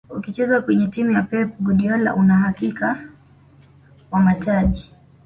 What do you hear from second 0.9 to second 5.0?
ya pep guardiola una uhakika wa mataji